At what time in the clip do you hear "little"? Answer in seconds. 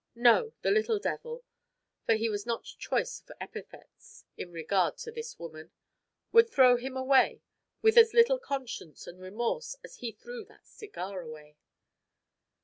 0.71-0.97, 8.11-8.39